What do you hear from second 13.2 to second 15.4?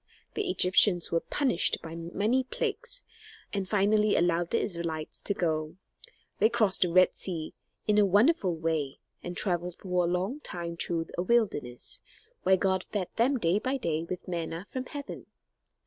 day by day with manna from heaven.